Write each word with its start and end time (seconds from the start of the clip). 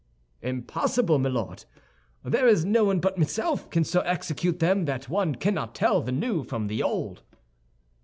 "Impossible, 0.41 1.19
my 1.19 1.29
Lord! 1.29 1.65
There 2.23 2.47
is 2.47 2.65
no 2.65 2.85
one 2.85 2.99
but 2.99 3.19
myself 3.19 3.69
can 3.69 3.83
so 3.83 3.99
execute 4.01 4.57
them 4.57 4.85
that 4.85 5.09
one 5.09 5.35
cannot 5.35 5.75
tell 5.75 6.01
the 6.01 6.11
new 6.11 6.43
from 6.43 6.65
the 6.65 6.81
old." 6.81 7.21